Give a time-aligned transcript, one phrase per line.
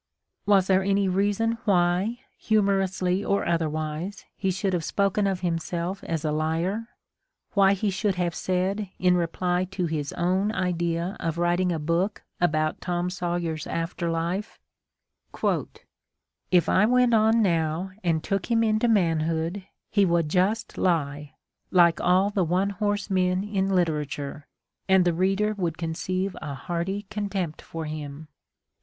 [0.47, 6.25] Was there any reason why, humorously or otherwise, he should have spoken of himself as
[6.25, 6.87] a liar,
[7.53, 12.23] why he should have said, in reply to his own idea of writing a book
[12.39, 14.57] about Tom Sawyer's after life:
[16.51, 21.35] "If I went on now and took him into manhood, he would just lie,
[21.69, 24.47] like all the one horse men in literature,
[24.89, 28.29] and the reader would conceive a hearty contempt for him"?